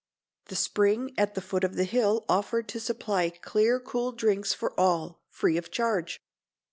The 0.45 0.55
spring 0.55 1.13
at 1.15 1.35
the 1.35 1.41
foot 1.43 1.63
of 1.63 1.75
the 1.75 1.83
hill 1.83 2.25
offered 2.27 2.67
to 2.69 2.79
supply 2.79 3.29
clear 3.29 3.79
cool 3.79 4.11
drinks 4.13 4.51
for 4.51 4.73
all, 4.79 5.21
free 5.29 5.57
of 5.57 5.69
charge. 5.69 6.23